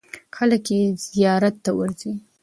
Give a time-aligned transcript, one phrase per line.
[0.35, 2.11] خلک یې زیارت ته ورځي.